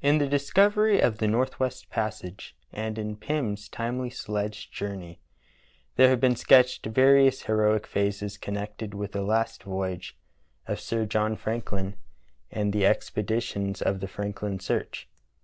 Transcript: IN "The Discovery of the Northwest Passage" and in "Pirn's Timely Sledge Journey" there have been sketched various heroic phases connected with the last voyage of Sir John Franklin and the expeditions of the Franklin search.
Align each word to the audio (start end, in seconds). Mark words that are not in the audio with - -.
IN 0.00 0.18
"The 0.18 0.28
Discovery 0.28 1.00
of 1.00 1.18
the 1.18 1.26
Northwest 1.26 1.90
Passage" 1.90 2.54
and 2.72 2.96
in 2.96 3.16
"Pirn's 3.16 3.68
Timely 3.68 4.08
Sledge 4.08 4.70
Journey" 4.70 5.18
there 5.96 6.08
have 6.08 6.20
been 6.20 6.36
sketched 6.36 6.86
various 6.86 7.42
heroic 7.42 7.84
phases 7.84 8.38
connected 8.38 8.94
with 8.94 9.10
the 9.10 9.22
last 9.22 9.64
voyage 9.64 10.16
of 10.68 10.78
Sir 10.78 11.04
John 11.04 11.34
Franklin 11.34 11.96
and 12.52 12.72
the 12.72 12.86
expeditions 12.86 13.82
of 13.82 13.98
the 13.98 14.06
Franklin 14.06 14.60
search. 14.60 15.08